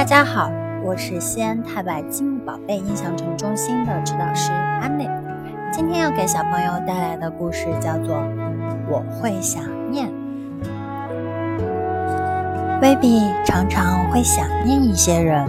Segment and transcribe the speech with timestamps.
[0.00, 0.50] 大家好，
[0.82, 4.50] 我是西安太白积木宝贝印象城中心的指导师
[4.80, 5.06] 安内。
[5.70, 8.16] 今天要给小朋友带来的故事叫做
[8.88, 10.08] 《我会想念》。
[12.80, 15.46] 威比常常会想念一些人，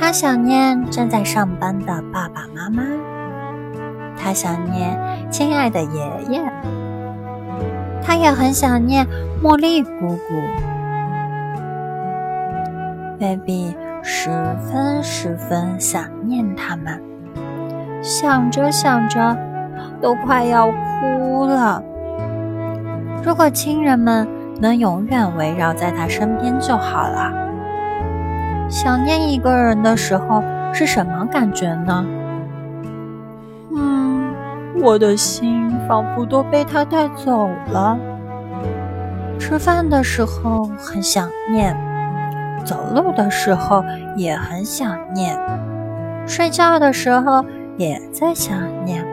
[0.00, 2.82] 他想念正在上班的爸爸妈妈，
[4.16, 4.98] 他想念
[5.30, 6.40] 亲爱的爷爷，
[8.02, 9.06] 他也很想念
[9.42, 10.73] 茉莉姑姑。
[13.18, 17.02] Baby 十分十分想念他们，
[18.02, 19.36] 想着想着，
[20.00, 21.82] 都快要哭了。
[23.24, 24.28] 如果亲人们
[24.60, 27.32] 能永远围绕在他身边就好了。
[28.68, 30.42] 想念一个人的时候
[30.72, 32.04] 是什么感觉呢？
[33.74, 34.34] 嗯，
[34.82, 37.96] 我的心仿佛都被他带走了。
[39.38, 41.74] 吃饭的时候很想念。
[42.64, 43.84] 走路的时候
[44.16, 45.38] 也很想念，
[46.26, 47.44] 睡觉的时候
[47.76, 49.04] 也在想念。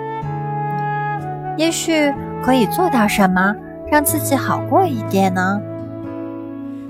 [1.58, 3.54] 也许可以做到什么
[3.92, 5.62] 让自己好过一点呢？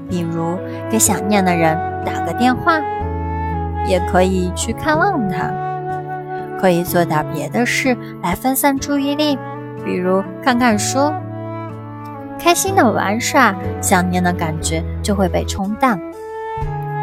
[0.07, 0.57] 比如
[0.89, 2.79] 给想念的人打个电话，
[3.87, 5.51] 也可以去看望他，
[6.59, 9.37] 可以做点别的事来分散注意力，
[9.83, 11.11] 比如看看书，
[12.37, 15.99] 开心的玩耍，想念的感觉就会被冲淡。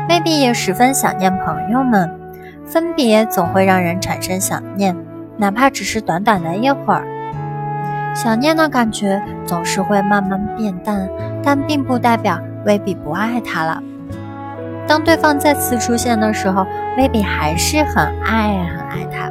[0.08, 2.10] Baby 也十分想念朋友们，
[2.64, 4.96] 分别总会让人产生想念，
[5.36, 7.04] 哪怕只是短短的一会儿。
[8.14, 11.06] 想念的感觉总是会慢慢变淡，
[11.44, 13.82] 但并不代表 Baby 不爱他了。
[14.86, 19.30] 当对方再次出现的时候，Baby 还是很爱很爱他。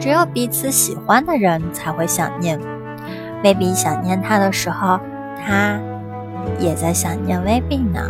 [0.00, 2.58] 只有彼此喜欢的人才会想念。
[3.40, 4.98] Baby 想念他的时候，
[5.46, 5.78] 他
[6.58, 8.00] 也在想念 Baby 呢。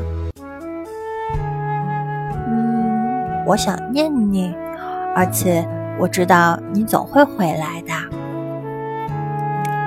[3.46, 4.54] 我想念你，
[5.14, 5.66] 而且
[5.98, 7.92] 我知道你总会回来的。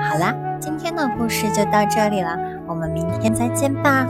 [0.02, 4.06] 好啦，今天的故事就到这里了，我们明天再见吧。